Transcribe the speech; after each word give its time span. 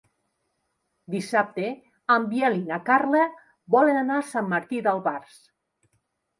Dissabte 1.15 1.67
en 2.15 2.25
Biel 2.33 2.57
i 2.61 2.65
na 2.71 2.81
Carla 2.89 3.23
volen 3.79 4.03
anar 4.03 4.19
a 4.25 4.27
Sant 4.33 4.53
Martí 4.57 4.85
d'Albars. 4.91 5.41